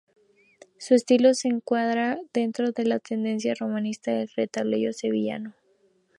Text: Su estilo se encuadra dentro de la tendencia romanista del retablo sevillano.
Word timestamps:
Su 0.79 0.95
estilo 0.95 1.35
se 1.35 1.47
encuadra 1.47 2.17
dentro 2.33 2.71
de 2.71 2.85
la 2.85 2.97
tendencia 2.97 3.53
romanista 3.53 4.11
del 4.11 4.31
retablo 4.35 4.91
sevillano. 4.93 5.53